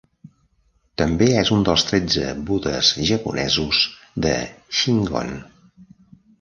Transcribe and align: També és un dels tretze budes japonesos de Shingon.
També 1.01 1.27
és 1.41 1.51
un 1.57 1.65
dels 1.67 1.83
tretze 1.89 2.31
budes 2.49 2.91
japonesos 3.11 3.85
de 4.27 4.35
Shingon. 4.81 5.33